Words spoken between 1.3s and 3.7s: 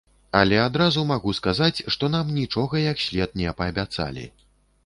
сказаць, што нам нічога як след не